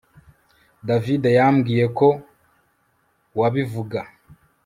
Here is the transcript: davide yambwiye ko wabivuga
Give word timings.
davide 0.87 1.29
yambwiye 1.37 1.85
ko 1.97 2.07
wabivuga 3.39 3.99